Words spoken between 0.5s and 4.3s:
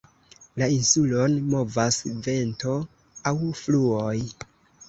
La insulon movas vento aŭ fluoj.